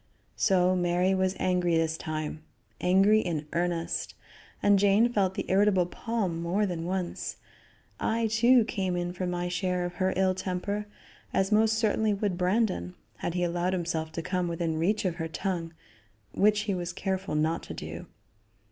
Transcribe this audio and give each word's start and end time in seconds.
So 0.35 0.75
Mary 0.75 1.13
was 1.13 1.35
angry 1.37 1.77
this 1.77 1.95
time; 1.95 2.41
angry 2.81 3.19
in 3.19 3.45
earnest, 3.53 4.15
and 4.63 4.79
Jane 4.79 5.13
felt 5.13 5.35
the 5.35 5.45
irritable 5.47 5.85
palm 5.85 6.41
more 6.41 6.65
than 6.65 6.85
once. 6.87 7.37
I, 7.99 8.25
too, 8.25 8.65
came 8.65 8.95
in 8.95 9.13
for 9.13 9.27
my 9.27 9.47
share 9.47 9.85
of 9.85 9.93
her 10.01 10.11
ill 10.17 10.33
temper, 10.33 10.87
as 11.35 11.51
most 11.51 11.77
certainly 11.77 12.15
would 12.15 12.35
Brandon, 12.35 12.95
had 13.17 13.35
he 13.35 13.43
allowed 13.43 13.73
himself 13.73 14.11
to 14.13 14.23
come 14.23 14.47
within 14.47 14.79
reach 14.79 15.05
of 15.05 15.17
her 15.17 15.27
tongue, 15.27 15.71
which 16.31 16.61
he 16.61 16.73
was 16.73 16.93
careful 16.93 17.35
not 17.35 17.61
to 17.61 17.75
do. 17.75 18.07